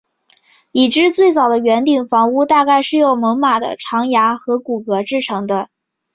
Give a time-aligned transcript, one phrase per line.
[0.71, 5.69] 已知最早的圆顶房屋大概是用猛犸的长牙和骨骼制成的。